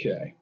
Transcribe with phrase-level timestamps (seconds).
[0.00, 0.32] Okay.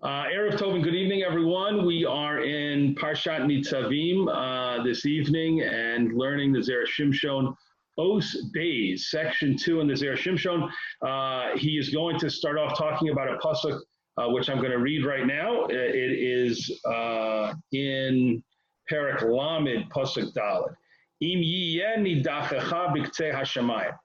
[0.00, 1.84] Uh, Erev good evening, everyone.
[1.84, 7.56] We are in Parshat Nitzavim uh, this evening and learning the Zera Shimshon
[7.98, 10.70] Os Beis, section two in the Zera Shimshon.
[11.02, 13.80] Uh, he is going to start off talking about a pasuk,
[14.18, 15.64] uh, which I'm going to read right now.
[15.64, 18.40] It is uh, in
[18.88, 20.76] Perak Lamed pasuk Daled.
[21.20, 23.96] Im yiyeh nidachecha b'ktei hashamayim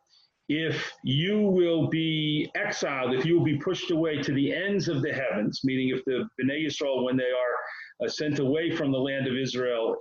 [0.52, 5.02] if you will be exiled, if you will be pushed away to the ends of
[5.02, 8.98] the heavens, meaning if the Bnei Yisrael, when they are uh, sent away from the
[8.98, 9.96] land of Israel,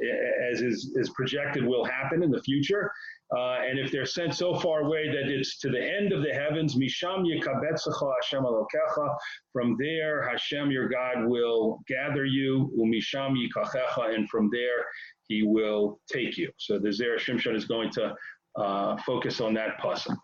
[0.50, 2.90] as is, is projected will happen in the future,
[3.36, 6.34] uh, and if they're sent so far away that it's to the end of the
[6.34, 9.16] heavens, Misham Yekabetzecha Hashem Alokecha,
[9.52, 14.84] from there Hashem your God will gather you, Umisham Yikachecha, and from there
[15.28, 16.50] he will take you.
[16.58, 18.16] So the Zera Shimshon is going to
[18.56, 20.16] uh, focus on that pasuk.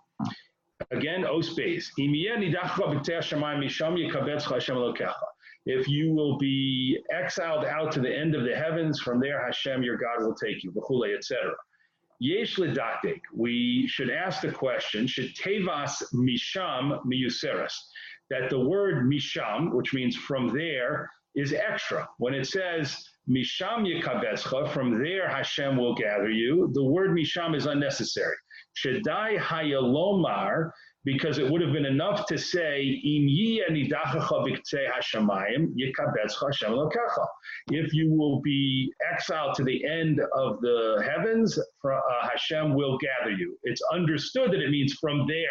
[0.90, 1.90] Again, Os Beis.
[5.68, 9.82] If you will be exiled out to the end of the heavens, from there Hashem
[9.82, 10.73] your God will take you,
[11.16, 11.52] etc.
[12.20, 12.59] Yesh.
[13.34, 17.74] We should ask the question: Should tevas misham miyuseres?
[18.30, 22.09] That the word misham, which means from there, is extra.
[22.18, 26.71] When it says misham yikabetzcha, from there Hashem will gather you.
[26.73, 28.37] The word misham is unnecessary.
[28.85, 30.71] Shadai Hayalomar,
[31.07, 33.01] because it would have been enough to say,
[37.68, 43.30] If you will be exiled to the end of the heavens, uh, Hashem will gather
[43.30, 43.57] you.
[43.63, 45.46] It's understood that it means from there,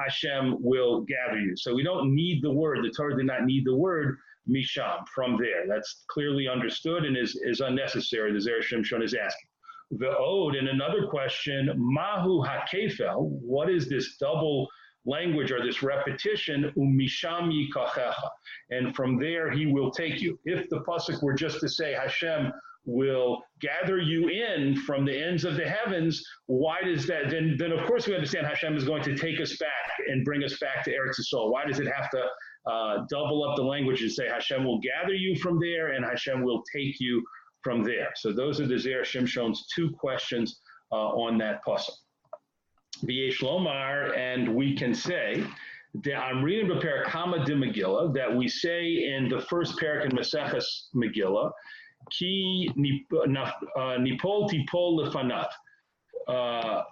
[0.00, 1.54] Hashem will gather you.
[1.56, 2.78] So we don't need the word.
[2.84, 4.16] The Torah did not need the word
[4.48, 5.66] misham, from there.
[5.68, 8.32] That's clearly understood and is, is unnecessary.
[8.32, 9.48] The Zera Shimshon is asking.
[9.92, 14.66] The ode, and another question, Mahu Hakefel, what is this double
[15.04, 18.28] language or this repetition, Umisham Yikachecha?
[18.70, 20.38] And from there he will take you.
[20.44, 22.52] If the Pasuk were just to say Hashem
[22.84, 27.30] will gather you in from the ends of the heavens, why does that?
[27.30, 30.42] Then, then of course we understand Hashem is going to take us back and bring
[30.42, 31.52] us back to Eretz Yisrael.
[31.52, 32.24] Why does it have to
[32.66, 36.42] uh, double up the language and say Hashem will gather you from there and Hashem
[36.42, 37.24] will take you
[37.62, 38.08] from there.
[38.16, 40.60] So those are the Zera Shimshon's two questions
[40.92, 41.94] uh, on that puzzle.
[43.04, 45.44] V'yesh Lomar, and we can say
[46.04, 50.12] that I'm reading the Parakama de Megillah that we say in the first parak in
[50.12, 50.64] Maseches
[50.94, 51.50] Megillah,
[52.10, 55.48] Ki uh, Nipol Tipol Lefanat.
[56.28, 56.82] Uh,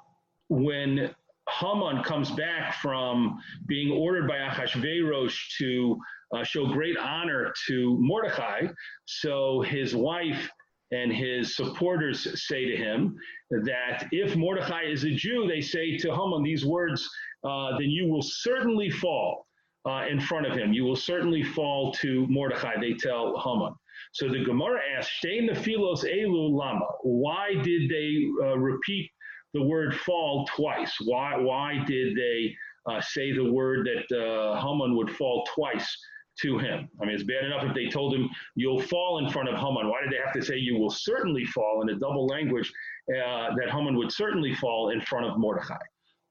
[0.49, 1.15] when
[1.59, 5.99] Haman comes back from being ordered by Achashverosh to
[6.35, 8.69] uh, show great honor to Mordechai,
[9.07, 10.49] so his wife
[10.93, 13.17] and his supporters say to him
[13.51, 17.09] that if Mordecai is a Jew, they say to Haman these words,
[17.45, 19.47] uh, then you will certainly fall
[19.87, 20.73] uh, in front of him.
[20.73, 23.75] You will certainly fall to Mordecai, they tell Haman.
[24.13, 29.10] So the Gemara asks, the Philos Elu Lama, why did they uh, repeat
[29.55, 30.95] the word fall twice?
[31.05, 32.55] Why, why did they
[32.87, 35.97] uh, say the word that uh, Haman would fall twice?
[36.43, 36.89] to him.
[37.01, 39.89] I mean, it's bad enough if they told him, you'll fall in front of Haman.
[39.89, 42.73] Why did they have to say, you will certainly fall in a double language
[43.11, 45.77] uh, that Haman would certainly fall in front of Mordechai?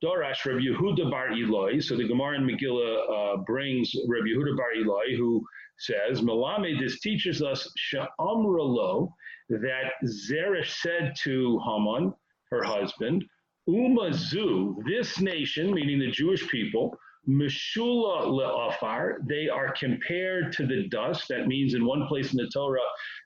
[0.04, 1.84] Dorash Rabbi Yehuda Bar Ilai.
[1.84, 5.44] So the Gemara in Megillah uh, brings Rabbi Yehuda Bar Ilai, who
[5.78, 9.10] says, Malame, this teaches us Sha'amralo,
[9.50, 12.14] that Zeresh said to Haman,
[12.52, 13.24] her husband,
[13.70, 21.28] Umazu, this nation, meaning the Jewish people, Meshula le'afar, they are compared to the dust.
[21.30, 22.80] That means in one place in the Torah,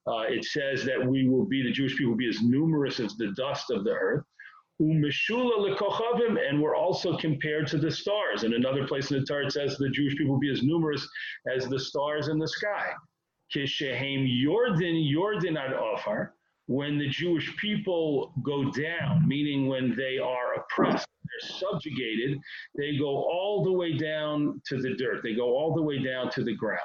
[0.07, 3.15] uh, it says that we will be, the Jewish people will be as numerous as
[3.15, 4.25] the dust of the earth.
[4.81, 8.43] Umeshula lekochavim, and we're also compared to the stars.
[8.43, 11.07] In another place in the Torah, it says the Jewish people will be as numerous
[11.55, 12.91] as the stars in the sky.
[13.55, 16.31] Kishehem Yordan Yordan ad Ofar,
[16.67, 22.39] when the Jewish people go down, meaning when they are oppressed, they're subjugated,
[22.77, 25.21] they go all the way down to the dirt.
[25.23, 26.79] They go all the way down to the ground.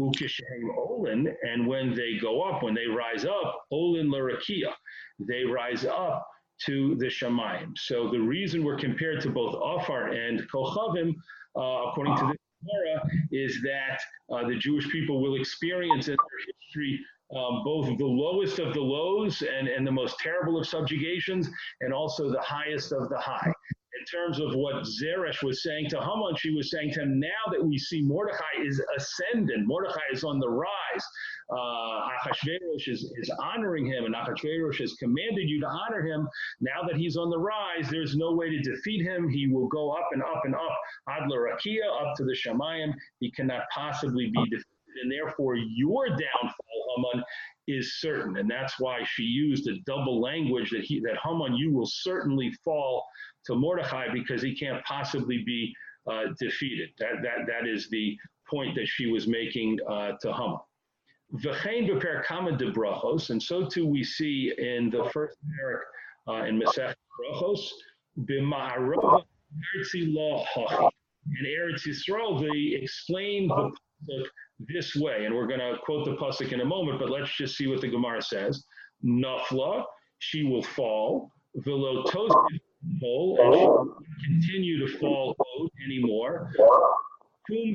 [0.00, 4.72] Olin, and when they go up, when they rise up, Olin Larakia,
[5.18, 6.24] they rise up
[6.66, 7.76] to the Shamayim.
[7.76, 11.14] So the reason we're compared to both Afar and Kochavim,
[11.56, 13.02] uh, according to the Gemara,
[13.32, 14.00] is that
[14.32, 17.00] uh, the Jewish people will experience in their history
[17.36, 21.48] um, both the lowest of the lows and, and the most terrible of subjugations,
[21.80, 23.52] and also the highest of the high.
[23.98, 27.50] In terms of what Zeresh was saying to Haman, she was saying to him, now
[27.50, 31.04] that we see Mordechai is ascendant, Mordechai is on the rise,
[31.50, 36.28] uh, Achashverosh is, is honoring him, and Achashverosh has commanded you to honor him.
[36.60, 39.28] Now that he's on the rise, there's no way to defeat him.
[39.28, 40.78] He will go up and up and up,
[41.08, 42.92] Adla Rakia, up to the Shemayim.
[43.20, 44.64] He cannot possibly be defeated.
[45.02, 46.67] And therefore, your downfall,
[47.02, 47.24] Haman,
[47.68, 48.36] is certain.
[48.38, 52.50] And that's why she used a double language that he that Haman, you will certainly
[52.64, 53.04] fall
[53.46, 55.72] to Mordechai because he can't possibly be
[56.10, 56.90] uh, defeated.
[56.98, 58.16] That, that, that is the
[58.48, 60.58] point that she was making uh, to Haman.
[61.34, 65.82] V'chein b'perkama de brachos, and so too we see in the first parak
[66.26, 67.68] uh, in Masech Brachos,
[68.20, 69.24] b'ma'arov
[69.76, 69.94] Eretz.
[71.38, 73.48] In Eretz Yisrael, they explain
[74.06, 74.26] the
[74.58, 77.56] this way, and we're going to quote the pasuk in a moment, but let's just
[77.56, 78.64] see what the Gemara says.
[79.04, 79.84] Nafla,
[80.18, 81.30] she will fall.
[81.56, 86.52] Velo and she will continue to fall out anymore.
[87.46, 87.72] Kum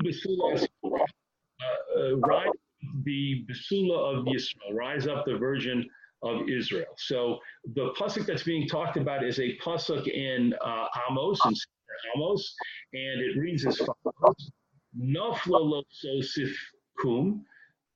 [0.84, 2.48] uh, uh, rise
[3.04, 5.88] the Basula of Yisrael, rise up the virgin
[6.22, 6.94] of Israel.
[6.96, 7.38] So
[7.74, 11.54] the pasuk that's being talked about is a pasuk in uh, Amos, in
[12.16, 12.54] Amos,
[12.92, 14.50] and it reads as follows:
[14.98, 16.54] Nafla lo sosif
[16.98, 17.44] kum.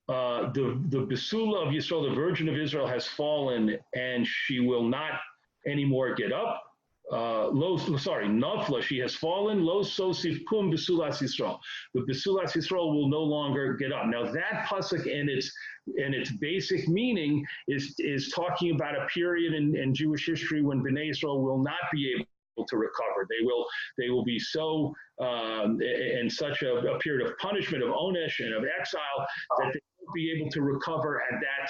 [0.07, 4.83] Uh, the the Basula of Yisrael, the Virgin of Israel, has fallen, and she will
[4.83, 5.19] not
[5.67, 6.63] anymore get up
[7.11, 11.59] uh, lo, sorry, Nafla, she has fallen, lo sosif kum besulas Yisrael.
[11.95, 14.05] The besulas Yisrael will no longer get up.
[14.05, 15.51] Now that pasuk in its
[15.97, 20.83] in its basic meaning is is talking about a period in, in Jewish history when
[20.83, 22.28] Bnei Israel will not be able
[22.65, 23.27] to recover.
[23.29, 23.65] They will
[23.97, 28.53] they will be so um, in such a, a, period of punishment, of onesh, and
[28.53, 29.27] of exile
[29.59, 31.69] that they won't be able to recover at that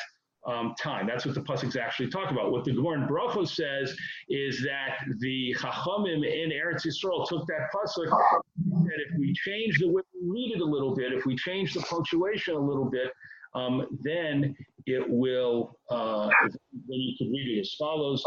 [0.51, 1.07] um, time.
[1.07, 2.51] That's what the pasuk's actually talk about.
[2.51, 3.07] What the Gemara
[3.39, 3.95] in says
[4.29, 9.89] is that the Chachamim in Eretz Yisrael took that pasuk that if we change the
[9.89, 13.11] way we read it a little bit, if we change the punctuation a little bit,
[13.55, 15.77] um, then it will.
[15.89, 18.23] Uh, then you could read it as follows: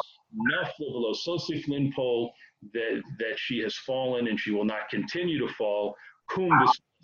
[2.73, 5.94] that that she has fallen and she will not continue to fall.
[6.31, 6.50] Kum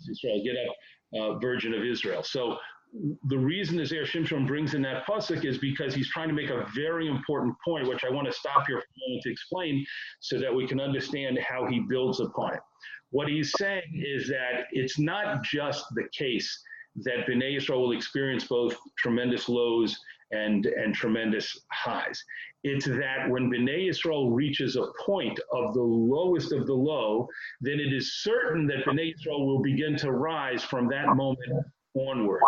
[0.09, 0.75] Israel, get up,
[1.21, 2.23] uh, Virgin of Israel.
[2.23, 2.57] So
[3.25, 6.49] the reason the Zera Shimshon brings in that pasuk is because he's trying to make
[6.49, 9.85] a very important point, which I want to stop here for a moment to explain
[10.21, 12.61] so that we can understand how he builds upon it.
[13.11, 16.63] What he's saying is that it's not just the case
[17.03, 19.97] that Bnei Yisrael will experience both tremendous lows
[20.31, 22.23] and, and tremendous highs.
[22.63, 27.27] It's that when Bnei Yisrael reaches a point of the lowest of the low,
[27.61, 31.39] then it is certain that Bnei Yisrael will begin to rise from that moment
[31.95, 32.43] onwards.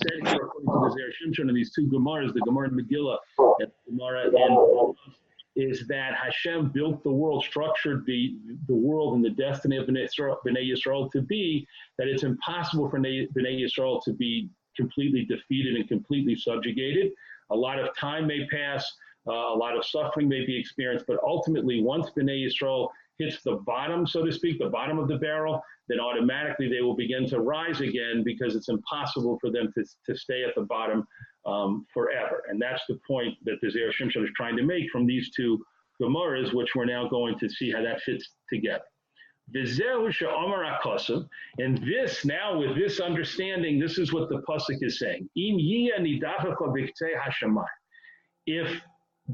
[0.00, 3.90] And according to the Shimshon and these two Gemaras, the Gemara in Megillah and the
[3.90, 4.94] Gemara and
[5.56, 8.36] is that Hashem built the world, structured the,
[8.68, 11.66] the world and the destiny of Bnei Yisrael, Bnei Yisrael to be
[11.98, 17.12] that it's impossible for Bnei Yisrael to be completely defeated and completely subjugated.
[17.50, 18.90] A lot of time may pass,
[19.28, 22.88] uh, a lot of suffering may be experienced, but ultimately, once Bnei Yisrael
[23.18, 26.96] hits the bottom, so to speak, the bottom of the barrel, then automatically they will
[26.96, 31.06] begin to rise again because it's impossible for them to, to stay at the bottom
[31.46, 32.42] um, forever.
[32.48, 35.62] And that's the point that the Zera Shimshon is trying to make from these two
[36.00, 38.84] Gemaras, which we're now going to see how that fits together.
[41.58, 45.28] And this now, with this understanding, this is what the pasuk is saying.
[48.46, 48.80] If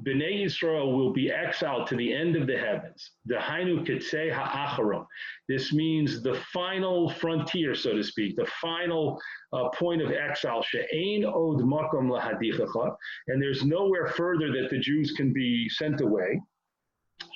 [0.02, 3.12] Bnei Yisrael will be exiled to the end of the heavens.
[3.26, 5.06] The Hainu Kitzei Ha'acharon.
[5.48, 9.20] This means the final frontier, so to speak, the final
[9.52, 10.62] uh, point of exile.
[10.62, 12.96] She'ein od makom lahadichacha.
[13.28, 16.40] And there's nowhere further that the Jews can be sent away.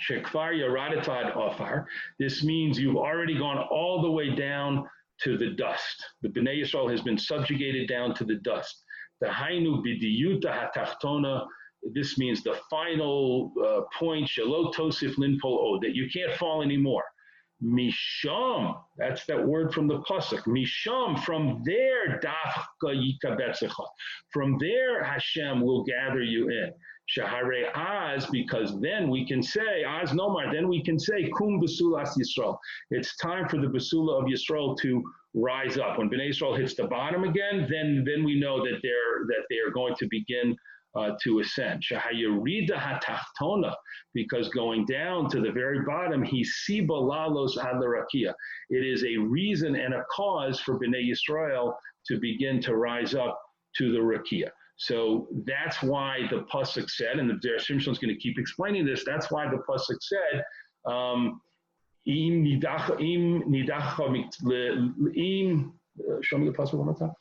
[0.08, 1.86] Shekvar Yaradatad Ofar.
[2.18, 4.88] This means you've already gone all the way down
[5.22, 6.04] to the dust.
[6.22, 8.84] The Bnei Yisrael has been subjugated down to the dust.
[9.20, 11.46] The Hainu Bidiyuta Hatachtona
[11.92, 17.04] this means the final uh, point, shalot tosif linpol that you can't fall anymore.
[17.62, 20.46] Misham, that's that word from the pasuk.
[20.46, 23.86] Misham, from there, dafka yikabetzecha.
[24.32, 26.72] From there, Hashem will gather you in.
[27.18, 32.10] Shahare Az, because then we can say, Az Nomar, then we can say, Kum Basulas
[32.16, 32.56] Yisrael.
[32.92, 35.02] It's time for the Basula of Yisrael to
[35.34, 35.98] rise up.
[35.98, 39.56] When Bnei Yisrael hits the bottom again, then, then we know that they're, that they
[39.56, 40.56] are going to begin
[40.94, 41.82] uh, to ascend.
[41.82, 43.74] Shahayarida hatachtona,
[44.14, 48.32] because going down to the very bottom, he sibalalos adlarakia.
[48.70, 51.74] It is a reason and a cause for Bnei Yisrael
[52.06, 53.40] to begin to rise up
[53.76, 54.50] to the rakia.
[54.76, 59.04] So that's why the pasuk said, and the Shimshon is going to keep explaining this.
[59.04, 60.42] That's why the pasuk said,
[60.86, 61.40] um,
[62.06, 64.00] "Im nidach im nidach
[65.16, 67.12] im." Uh, show me the pasuk one more time.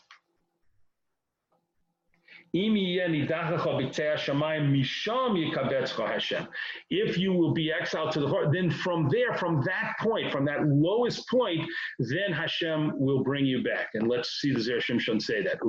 [6.92, 10.46] If you will be exiled to the heart, then from there, from that point, from
[10.46, 11.62] that lowest point,
[12.00, 13.90] then Hashem will bring you back.
[13.94, 15.60] And let's see the Zera Shimshon say that.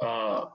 [0.00, 0.46] Uh,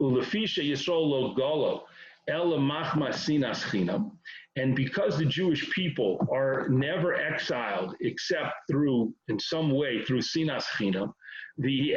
[0.00, 1.84] Ulefisha Yisrael lo golo,
[2.28, 4.12] sinas chinam.
[4.56, 10.64] And because the Jewish people are never exiled except through, in some way, through sinas
[10.76, 11.12] chinam,
[11.58, 11.94] the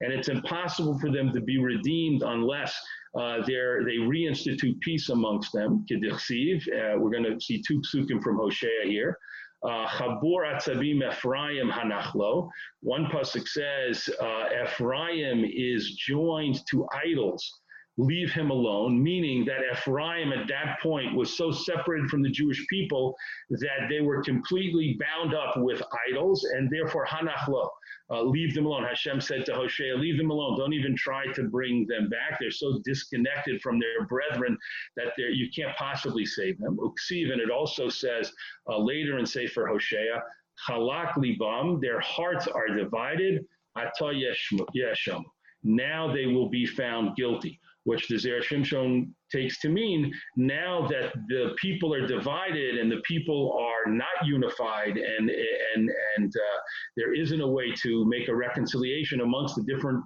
[0.00, 2.78] and it's impossible for them to be redeemed unless
[3.18, 5.84] uh, they reinstitute peace amongst them.
[5.90, 9.16] Uh, we're going to see two psukim from Hosea here.
[9.64, 12.48] Uh, Chabur Atzavim Ephraim Hanachlo.
[12.80, 17.60] One pasuk says uh, Ephraim is joined to idols.
[18.00, 22.64] Leave him alone, meaning that Ephraim at that point was so separated from the Jewish
[22.68, 23.16] people
[23.50, 27.68] that they were completely bound up with idols, and therefore Hanachlo
[28.10, 28.84] uh, leave them alone.
[28.84, 30.56] Hashem said to Hosea, leave them alone.
[30.56, 32.38] Don't even try to bring them back.
[32.38, 34.56] They're so disconnected from their brethren
[34.96, 36.78] that you can't possibly save them.
[36.78, 38.32] Uksiv, and it also says
[38.68, 40.22] uh, later in Sefer Hosea,
[40.68, 43.44] Halak libam, their hearts are divided.
[43.76, 45.24] Ata yesham.
[45.64, 51.14] Now they will be found guilty which the Zera Shimshon takes to mean now that
[51.28, 56.58] the people are divided and the people are not unified and and and uh,
[56.98, 60.04] there isn't a way to make a reconciliation amongst the different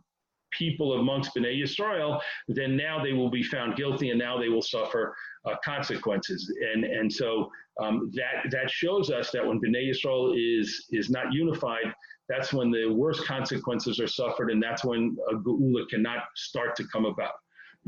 [0.57, 4.63] people amongst Bnei Yisrael, then now they will be found guilty and now they will
[4.63, 6.41] suffer uh, consequences.
[6.73, 7.51] And and so
[7.83, 11.93] um, that that shows us that when Bnei Yisrael is is not unified,
[12.29, 16.85] that's when the worst consequences are suffered, and that's when a geula cannot start to
[16.93, 17.33] come about.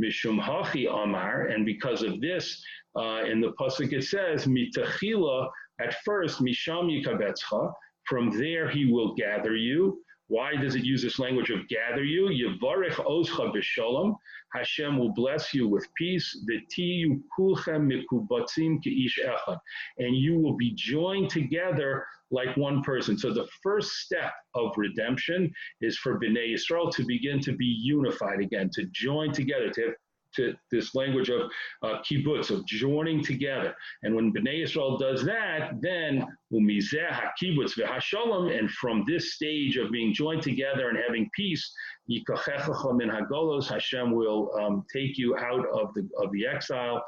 [0.01, 2.63] Mishum Hachi Amar, and because of this,
[2.97, 5.49] uh, in the pasuk it says Mitachila.
[5.81, 7.73] At first, Misham Yikabetzcha.
[8.05, 10.01] From there, he will gather you.
[10.29, 12.29] Why does it use this language of gather you?
[12.29, 14.17] Yevarech oscha b'shalom.
[14.55, 16.45] Hashem will bless you with peace.
[16.49, 19.59] V'tiyu kulchem mikubatzim ke'ish echad.
[19.99, 23.19] And you will be joined together like one person.
[23.19, 28.41] So the first step of redemption is for Bnei Yisrael to begin to be unified
[28.41, 29.95] again, to join together, to have
[30.37, 31.51] to this language of
[31.83, 33.75] uh, kibbutz, of joining together.
[34.03, 39.91] And when Bnei Yisrael does that, then umizeh kibbutz v'hashalom, and from this stage of
[39.91, 41.73] being joined together and having peace,
[42.11, 47.03] yikachechacha min hagolos, Hashem will um, take you out of the of the exile.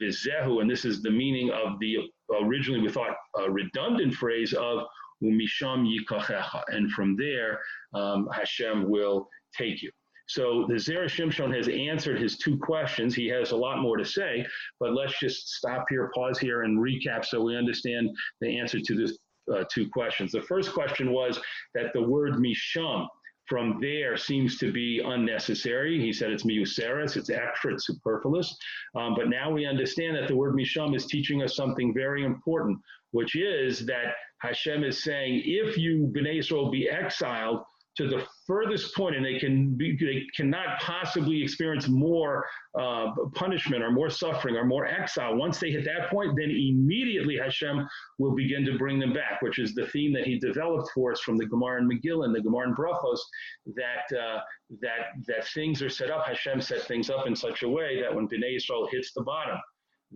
[0.00, 1.98] Bizehu, and this is the meaning of the
[2.42, 4.86] originally we thought uh, redundant phrase of
[5.22, 7.60] umisham yikachecha, and from there
[7.94, 9.90] um, Hashem will take you.
[10.32, 13.14] So the Zera Shimshon has answered his two questions.
[13.14, 14.46] He has a lot more to say,
[14.80, 18.08] but let's just stop here, pause here, and recap so we understand
[18.40, 20.32] the answer to the uh, two questions.
[20.32, 21.38] The first question was
[21.74, 23.06] that the word misham
[23.46, 26.00] from there seems to be unnecessary.
[26.00, 28.56] He said it's miuseris, it's extra, it's superfluous.
[28.94, 32.78] Um, but now we understand that the word misham is teaching us something very important,
[33.10, 37.64] which is that Hashem is saying, if you, Bnei Israel, be exiled,
[37.96, 42.44] to the furthest point and they can be, they cannot possibly experience more
[42.78, 45.36] uh, punishment or more suffering or more exile.
[45.36, 49.58] Once they hit that point then immediately Hashem will begin to bring them back which
[49.58, 52.42] is the theme that he developed for us from the Gemara and Megillah and the
[52.42, 53.20] Gemara and Brachos
[53.74, 54.40] that uh,
[54.80, 56.26] that that things are set up.
[56.26, 59.58] Hashem set things up in such a way that when Bnei Israel hits the bottom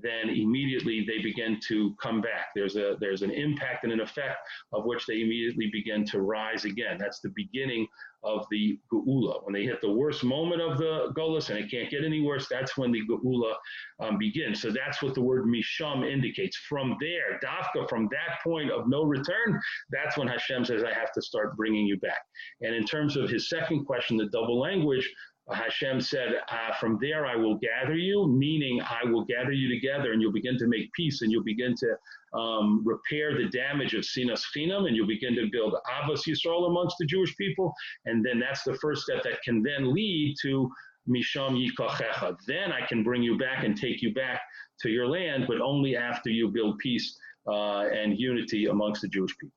[0.02, 2.48] then immediately they begin to come back.
[2.54, 4.38] There's a there's an impact and an effect
[4.72, 6.96] of which they immediately begin to rise again.
[6.98, 7.86] That's the beginning
[8.24, 9.44] of the geula.
[9.44, 12.48] When they hit the worst moment of the golus and it can't get any worse,
[12.50, 13.54] that's when the geula
[14.00, 14.60] um, begins.
[14.60, 16.56] So that's what the word misham indicates.
[16.68, 19.60] From there, dafka, from that point of no return,
[19.90, 22.20] that's when Hashem says, I have to start bringing you back.
[22.62, 25.08] And in terms of his second question, the double language,
[25.52, 30.12] Hashem said, uh, From there I will gather you, meaning I will gather you together
[30.12, 34.02] and you'll begin to make peace and you'll begin to um, repair the damage of
[34.02, 37.72] Sinas Chinam and you'll begin to build Abbas Yisrael amongst the Jewish people.
[38.06, 40.68] And then that's the first step that can then lead to
[41.08, 42.36] Misham Yikachecha.
[42.46, 44.40] Then I can bring you back and take you back
[44.80, 49.36] to your land, but only after you build peace uh, and unity amongst the Jewish
[49.38, 49.54] people.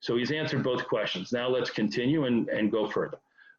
[0.00, 1.32] So he's answered both questions.
[1.32, 3.18] Now let's continue and, and go further.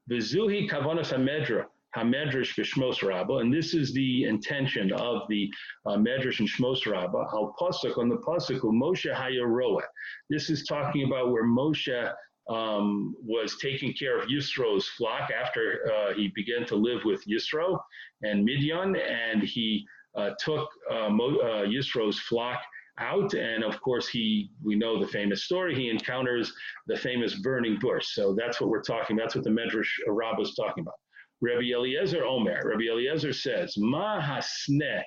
[0.10, 5.52] Vizuhi kavanas hamedra, hamedrash v'shmos rabba, and this is the intention of the
[5.86, 9.82] uh, medrash and shmos rabba, al pasuk on the pasuk Moshe hayaroa.
[10.30, 12.14] This is talking about where Moshe
[12.50, 17.78] um, was taking care of Yisro's flock after uh, he began to live with Yisro
[18.22, 19.86] and Midian, and he
[20.16, 22.62] uh, took uh, Mo- uh, Yisro's flock
[23.00, 23.34] out.
[23.34, 25.76] And of course, he we know the famous story.
[25.76, 26.54] He encounters
[26.88, 28.08] the famous burning bush.
[28.14, 29.16] So that's what we're talking.
[29.16, 30.96] That's what the Medrash Rabbah is talking about.
[31.42, 32.62] Rabbi Eliezer Omer.
[32.66, 35.04] Rabbi Eliezer says, "Ma hasne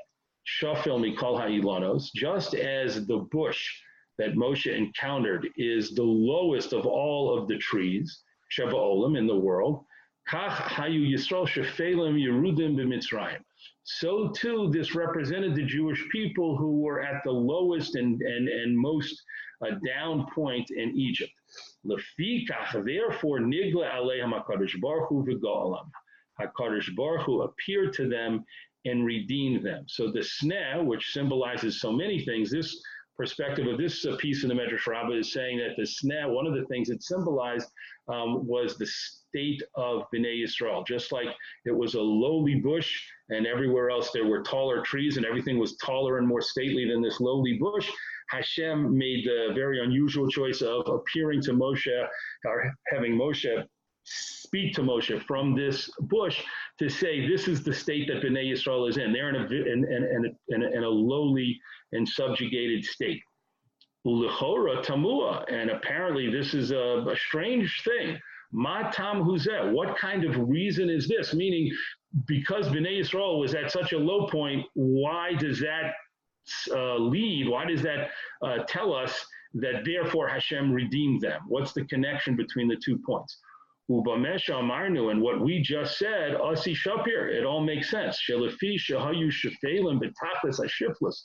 [0.46, 3.68] shafil mikol ha'ilanos." Just as the bush
[4.18, 8.22] that Moshe encountered is the lowest of all of the trees,
[8.56, 9.84] Sheva Olam in the world.
[13.82, 18.78] So too this represented the Jewish people who were at the lowest and, and, and
[18.78, 19.22] most
[19.66, 21.32] uh, down point in Egypt.
[21.84, 25.26] Therefore, nigla aleiham HaKadosh Baruch Hu.
[26.40, 28.44] HaKadosh Baruch Hu appeared to them
[28.84, 29.84] and redeemed them.
[29.88, 32.80] So the sneh, which symbolizes so many things, this
[33.20, 36.46] perspective of this uh, piece in the Medrash Rabbah is saying that the sneh, one
[36.46, 37.68] of the things it symbolized
[38.08, 40.86] um, was the state of Bnei Yisrael.
[40.86, 41.28] Just like
[41.66, 42.90] it was a lowly bush
[43.28, 47.02] and everywhere else there were taller trees and everything was taller and more stately than
[47.02, 47.90] this lowly bush,
[48.30, 52.06] Hashem made the very unusual choice of appearing to Moshe
[52.46, 53.66] or having Moshe
[54.04, 56.42] speak to Moshe from this bush
[56.78, 59.12] to say, this is the state that Bnei Yisrael is in.
[59.12, 61.58] They're in a, in, in, in, in a lowly
[61.92, 63.22] and subjugated state.
[64.06, 68.18] Ulechora tamua, and apparently this is a, a strange thing.
[68.52, 71.34] Ma tam huzeh, what kind of reason is this?
[71.34, 71.70] Meaning,
[72.26, 75.92] because Bnei Yisrael was at such a low point, why does that
[76.72, 77.48] uh, lead?
[77.48, 78.10] Why does that
[78.42, 81.42] uh, tell us that therefore Hashem redeemed them?
[81.46, 83.38] What's the connection between the two points?
[83.90, 88.22] Ubamesha Amarnu, and what we just said, Asi Shapir, it all makes sense.
[88.28, 91.16] Shelafi Shahayu Shafalim Betachlis Ashiflis.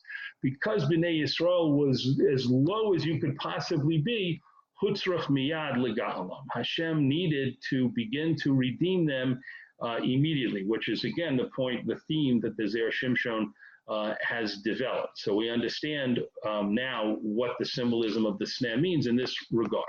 [0.41, 4.41] Because Bnei Yisrael was as low as you could possibly be,
[4.81, 6.29] Hutzrach Miyad Legalam.
[6.53, 9.39] Hashem needed to begin to redeem them
[9.81, 13.45] uh, immediately, which is again the point, the theme that the Zera Shimshon
[13.87, 15.17] uh, has developed.
[15.19, 19.85] So we understand um, now what the symbolism of the sneh means in this regard.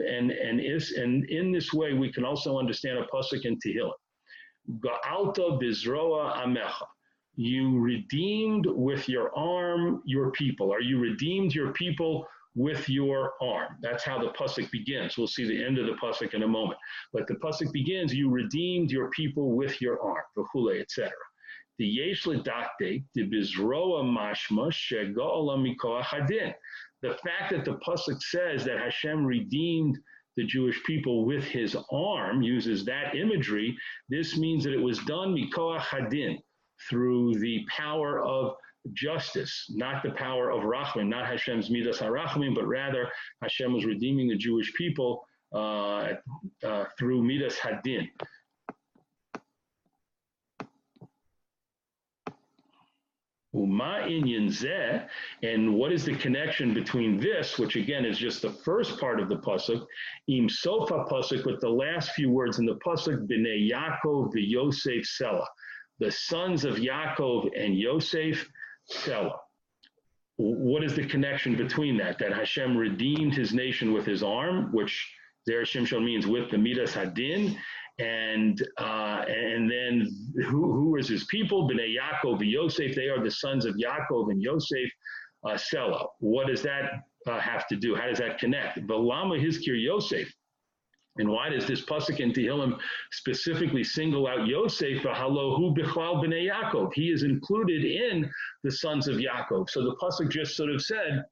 [0.00, 3.92] And, and, is, and in this way, we can also understand a pasuk in Tehillim.
[4.80, 6.86] Ga'alta bizroa amecha.
[7.36, 13.76] You redeemed with your arm your people, or you redeemed your people with your arm.
[13.80, 15.16] That's how the pasuk begins.
[15.16, 16.78] We'll see the end of the pasuk in a moment.
[17.12, 21.12] But the pasuk begins, you redeemed your people with your arm, v'chule, etc.
[21.78, 26.52] The yesh ledakte, the bizroa mashma, shego'ala mikoach hadin
[27.02, 29.98] the fact that the pasuk says that Hashem redeemed
[30.36, 33.76] the Jewish people with his arm uses that imagery.
[34.08, 36.38] This means that it was done mikoach hadin
[36.88, 38.54] through the power of
[38.92, 43.08] justice, not the power of rachmin, not Hashem's midas harachmin, but rather
[43.42, 46.14] Hashem was redeeming the Jewish people uh,
[46.64, 48.08] uh, through midas hadin.
[53.52, 54.06] Uma
[55.42, 59.28] and what is the connection between this, which again is just the first part of
[59.28, 59.84] the pasuk,
[60.28, 65.44] im sofa pasuk, with the last few words in the pasuk, b'nei Yaakov v'Yosef Sela,
[65.98, 68.48] the sons of Yaakov and Yosef
[68.92, 69.36] Sela.
[70.36, 72.18] What is the connection between that?
[72.18, 75.12] That Hashem redeemed his nation with his arm, which
[75.46, 77.56] there Shimshon means with the Midas Hadin,
[78.00, 80.08] and uh, and then
[80.46, 81.68] who, who is his people?
[81.68, 82.94] Bnei Yaakov and Yosef.
[82.94, 84.90] They are the sons of Yaakov and Yosef.
[85.42, 86.06] Uh, Sela.
[86.18, 87.94] What does that uh, have to do?
[87.94, 88.78] How does that connect?
[88.88, 90.30] Lama Hizkir Yosef.
[91.16, 92.78] And why does this pasuk in Tehillim
[93.10, 95.02] specifically single out Yosef?
[95.02, 96.92] Halohu bichlal b'nei Yaakov.
[96.94, 98.30] He is included in
[98.64, 99.70] the sons of Yaakov.
[99.70, 101.24] So the pasuk just sort of said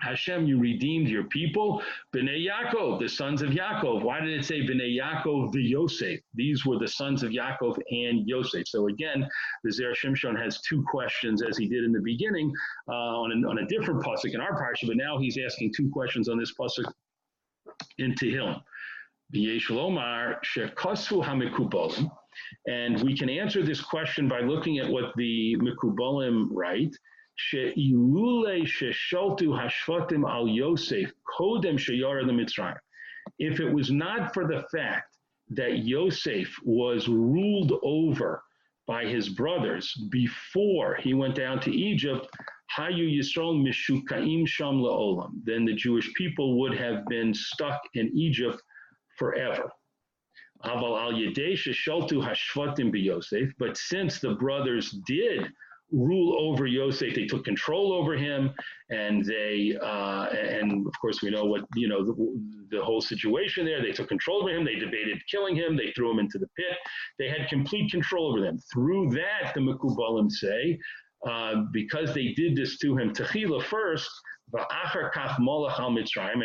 [0.00, 1.82] Hashem, you redeemed your people.
[2.14, 4.02] Bnei Yaakov, the sons of Yaakov.
[4.02, 6.20] Why did it say Bnei Yaakov the Yosef?
[6.34, 8.68] These were the sons of Yaakov and Yosef.
[8.68, 9.26] So again,
[9.64, 12.52] the Zera Shimshon has two questions as he did in the beginning
[12.88, 15.88] uh, on, a, on a different pasuk in our parsha, but now he's asking two
[15.90, 16.90] questions on this pasuk
[17.98, 18.60] in Tehillim.
[19.70, 22.10] Omar shekosfu hamikubalim.
[22.66, 26.94] And we can answer this question by looking at what the Mikubalim write.
[33.38, 35.16] If it was not for the fact
[35.50, 38.42] that Yosef was ruled over
[38.86, 42.26] by his brothers before he went down to Egypt,
[42.74, 43.06] Hayu
[45.44, 48.62] then the Jewish people would have been stuck in Egypt
[49.18, 49.70] forever.
[50.64, 50.96] Aval
[53.58, 55.52] but since the brothers did
[55.92, 57.14] rule over Yosef.
[57.14, 58.50] They took control over him,
[58.90, 62.14] and they uh, and of course we know what you know the,
[62.70, 63.82] the, whole situation there.
[63.82, 64.64] They took control over him.
[64.64, 65.76] They debated killing him.
[65.76, 66.76] They threw him into the pit.
[67.18, 68.58] They had complete control over them.
[68.72, 70.78] Through that, the Mekubalim say,
[71.26, 74.10] uh, because they did this to him, Techila first.
[74.52, 74.62] And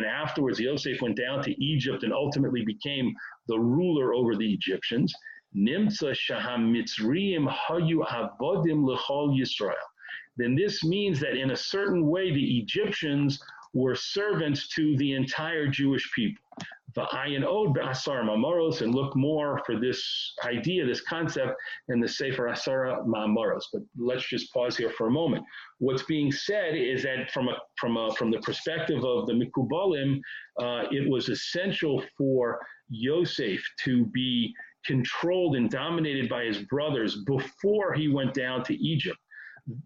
[0.05, 3.13] afterwards, Yosef went down to Egypt and ultimately became
[3.47, 5.13] the ruler over the Egyptians.
[5.55, 9.75] Nimtza shaham mitzriim hayu avodim lechol Yisrael.
[10.37, 13.41] Then this means that in a certain way the Egyptians
[13.73, 16.43] were servants to the entire Jewish people.
[16.93, 21.55] The ayin od be'asar ma'amoros, and look more for this idea, this concept
[21.87, 23.63] in the Sefer Asara Ma'amoros.
[23.71, 25.45] But let's just pause here for a moment.
[25.79, 30.19] What's being said is that from a from a from the perspective of the Mikubalim,
[30.59, 32.59] uh, it was essential for
[32.89, 34.53] Yosef to be
[34.85, 39.17] controlled and dominated by his brothers before he went down to Egypt.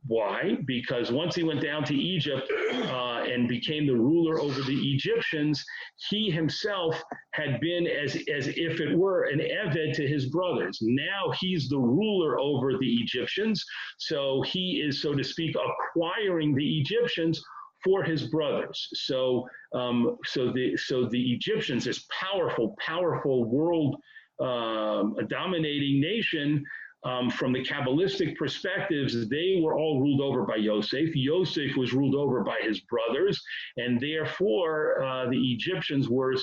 [0.08, 0.58] Why?
[0.66, 2.50] Because once he went down to Egypt
[2.86, 5.64] uh, and became the ruler over the Egyptians,
[6.10, 7.02] he himself
[7.34, 10.80] had been as, as if it were an Eved to his brothers.
[10.82, 13.64] Now he's the ruler over the Egyptians.
[13.98, 17.44] So he is, so to speak, acquiring the Egyptians
[17.84, 18.88] for his brothers.
[18.94, 23.98] So, um, so the so the Egyptians, this powerful, powerful world
[24.40, 26.66] um, a dominating nation,
[27.06, 31.16] um, from the Kabbalistic perspectives, they were all ruled over by Yosef.
[31.16, 33.40] Yosef was ruled over by his brothers,
[33.78, 36.36] and therefore uh, the Egyptians were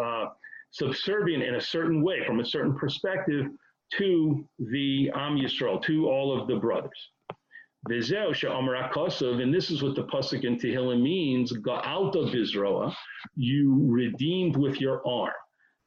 [0.00, 0.26] uh,
[0.70, 3.46] subservient in a certain way, from a certain perspective,
[3.94, 7.10] to the Am Yisrael, to all of the brothers.
[7.88, 8.00] And
[9.52, 12.94] this is what the pasuk in Tehillim means: Ga'alta bizroa,
[13.34, 15.32] you redeemed with your arm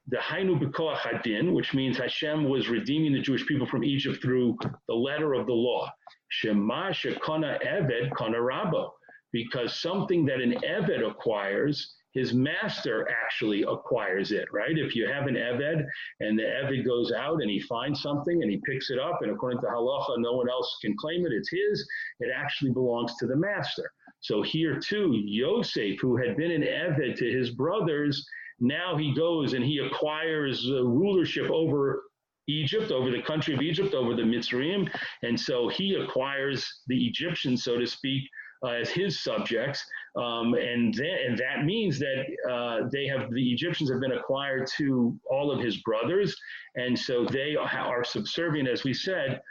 [0.07, 4.57] the Hainu B'koach Hadin, which means Hashem was redeeming the Jewish people from Egypt through
[4.87, 5.89] the letter of the law.
[6.29, 8.89] Shema Shekona Eved Kana Rabo,
[9.31, 14.77] because something that an Eved acquires, his master actually acquires it, right?
[14.77, 15.83] If you have an Eved
[16.19, 19.31] and the Eved goes out and he finds something and he picks it up, and
[19.31, 21.87] according to Halacha, no one else can claim it, it's his,
[22.19, 23.91] it actually belongs to the master.
[24.19, 28.25] So here too, Yosef, who had been an Eved to his brothers,
[28.59, 32.03] now he goes and he acquires rulership over
[32.47, 34.89] Egypt, over the country of Egypt, over the Mitzrayim.
[35.23, 38.23] And so he acquires the Egyptians, so to speak,
[38.63, 39.83] uh, as his subjects.
[40.15, 45.17] Um, and, and that means that uh, they have, the Egyptians have been acquired to
[45.29, 46.35] all of his brothers.
[46.75, 49.41] And so they are subservient, as we said,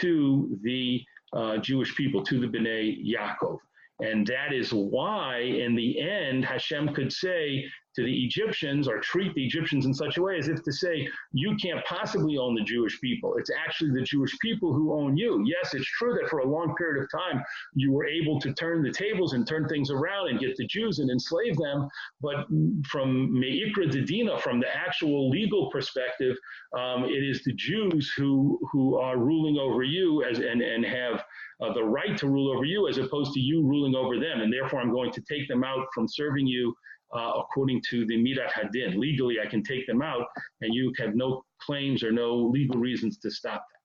[0.00, 3.58] to the uh, Jewish people, to the B'nai Yaakov.
[4.00, 9.34] And that is why, in the end, Hashem could say, to the Egyptians or treat
[9.34, 12.64] the Egyptians in such a way as if to say, you can't possibly own the
[12.64, 13.34] Jewish people.
[13.36, 15.44] It's actually the Jewish people who own you.
[15.46, 17.42] Yes, it's true that for a long period of time,
[17.74, 20.98] you were able to turn the tables and turn things around and get the Jews
[20.98, 21.88] and enslave them.
[22.20, 22.46] But
[22.86, 26.36] from Me'ikra Dedina, from the actual legal perspective,
[26.76, 31.22] um, it is the Jews who, who are ruling over you as, and, and have
[31.62, 34.40] uh, the right to rule over you as opposed to you ruling over them.
[34.40, 36.74] And therefore, I'm going to take them out from serving you
[37.12, 38.98] uh, according to the Midat Hadin.
[38.98, 40.26] Legally, I can take them out,
[40.60, 43.80] and you have no claims or no legal reasons to stop them.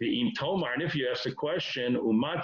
[0.00, 2.42] The Im Tomar, and if you ask the question, Echabala,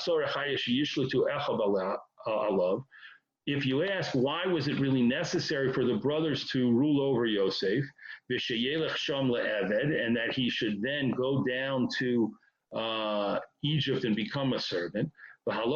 [3.47, 7.85] if you ask why was it really necessary for the brothers to rule over Yosef,
[8.29, 12.33] and that he should then go down to
[12.77, 15.11] uh, Egypt and become a servant, uh,
[15.51, 15.67] Uh,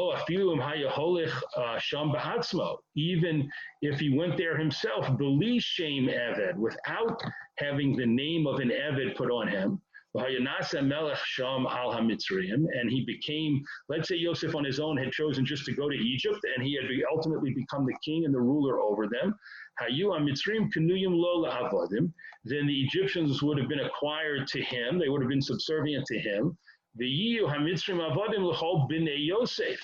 [2.96, 3.50] even
[3.82, 7.20] if he went there himself, beli shame Eved, without
[7.58, 9.80] having the name of an Eved put on him.
[10.16, 10.48] And
[12.88, 16.38] he became, let's say Yosef on his own had chosen just to go to Egypt
[16.54, 19.34] and he had ultimately become the king and the ruler over them.
[22.44, 26.18] Then the Egyptians would have been acquired to him, they would have been subservient to
[26.20, 26.56] him.
[26.96, 29.80] The Hamitzrim Avadim L'chol B'nei Yosef.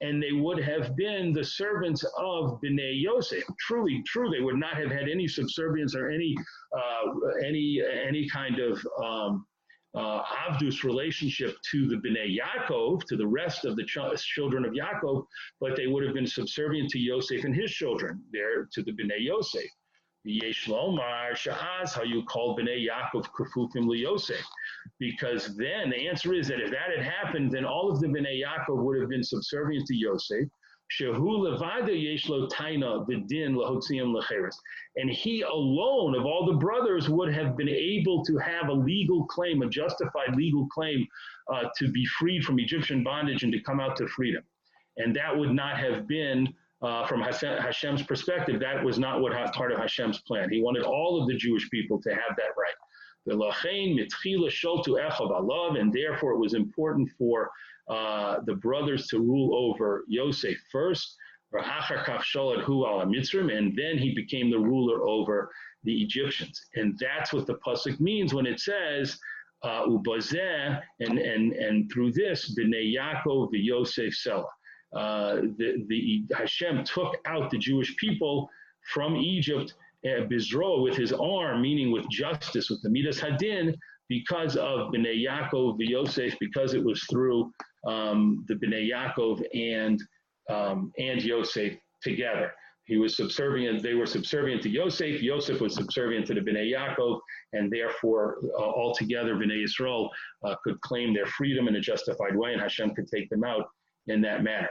[0.00, 3.44] And they would have been the servants of B'nai Yosef.
[3.60, 6.34] Truly, true, they would not have had any subservience or any
[6.76, 9.46] uh, any any kind of um,
[9.94, 14.72] uh, Avdus relationship to the Bnei Yaakov, to the rest of the ch- children of
[14.72, 15.24] Yaakov,
[15.60, 19.20] but they would have been subservient to Yosef and his children, there to the Bnei
[19.20, 19.62] Yosef.
[20.24, 24.44] Yesh Lomar Sha'az, how you call Bnei Yaakov Kafufim Yosef
[24.98, 28.42] because then the answer is that if that had happened, then all of the Bnei
[28.42, 30.48] Yaakov would have been subservient to Yosef.
[30.92, 34.54] Shehu levada yeshlo taina v'din lahotziim lecheres.
[34.96, 39.24] And he alone, of all the brothers, would have been able to have a legal
[39.26, 41.06] claim, a justified legal claim,
[41.52, 44.44] uh, to be freed from Egyptian bondage and to come out to freedom.
[44.98, 49.72] And that would not have been, uh, from Hashem's perspective, that was not what part
[49.72, 50.50] of Hashem's plan.
[50.50, 52.74] He wanted all of the Jewish people to have that right.
[53.26, 53.40] And
[55.92, 57.50] therefore, it was important for
[57.88, 61.16] uh, the brothers to rule over Yosef first,
[61.52, 61.64] and
[63.78, 65.50] then he became the ruler over
[65.84, 66.60] the Egyptians.
[66.74, 69.18] And that's what the pasuk means when it says,
[69.62, 74.44] uh, and, and, and through this, B'nai Yaakov Yosef Selah.
[74.94, 78.48] Uh, the, the Hashem took out the Jewish people
[78.92, 83.74] from Egypt uh, Bizro with his arm, meaning with justice, with the Midas Hadin,
[84.08, 87.50] because of Bnei Yaakov Yosef, because it was through
[87.86, 90.02] um, the Bnei Yaakov and
[90.50, 92.52] um, and Yosef together.
[92.86, 97.18] He was subservient, they were subservient to Yosef, Yosef was subservient to the Bnei Yaakov,
[97.54, 100.10] and therefore uh, altogether Bnei Yisrael
[100.44, 103.68] uh, could claim their freedom in a justified way, and Hashem could take them out
[104.08, 104.68] in that manner.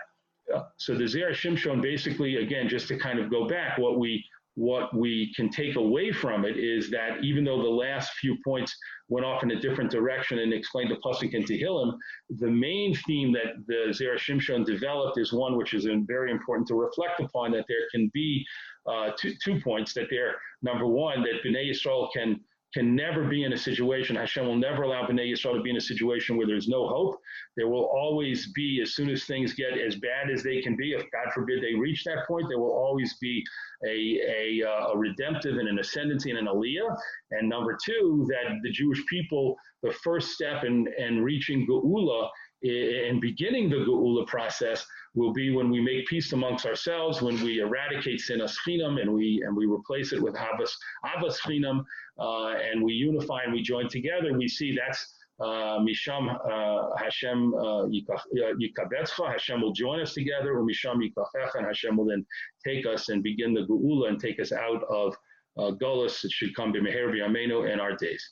[0.77, 4.23] So the Zera Shimshon basically, again, just to kind of go back, what we
[4.55, 8.77] what we can take away from it is that even though the last few points
[9.09, 11.97] went off in a different direction and explained the Pasuk and Tehillim,
[12.29, 16.75] the main theme that the Zera Shimshon developed is one which is very important to
[16.75, 18.45] reflect upon, that there can be
[18.85, 22.39] uh, two, two points, that there, number one, that Bnei Yisrael can
[22.73, 25.77] can never be in a situation, Hashem will never allow Bnei Yisrael to be in
[25.77, 27.19] a situation where there's no hope.
[27.55, 30.93] There will always be, as soon as things get as bad as they can be,
[30.93, 33.43] if God forbid they reach that point, there will always be
[33.85, 36.95] a, a, uh, a redemptive and an ascendancy and an aliyah.
[37.31, 42.29] And number two, that the Jewish people, the first step in, in reaching Geula
[42.63, 47.59] and beginning the Geula process will be when we make peace amongst ourselves, when we
[47.59, 50.71] eradicate sinas chinam and we and we replace it with havas
[51.05, 51.83] avas chinam,
[52.19, 54.33] uh, and we unify and we join together.
[54.37, 60.63] We see that's uh, Misham uh, Hashem uh, Yikabetzcha, Hashem will join us together, or
[60.63, 62.25] Misham Yikachecha, and Hashem will then
[62.65, 65.15] take us and begin the Geula and take us out of
[65.57, 65.71] uh.
[65.81, 68.31] It should come to Meher Amenu in our days.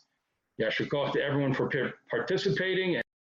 [0.59, 1.69] Yashikov to everyone for
[2.09, 3.00] participating